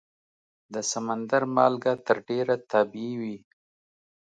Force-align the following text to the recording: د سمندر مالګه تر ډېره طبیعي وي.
د 0.73 0.75
سمندر 0.91 1.43
مالګه 1.55 1.93
تر 2.05 2.17
ډېره 2.27 2.55
طبیعي 2.71 3.11
وي. 3.21 3.37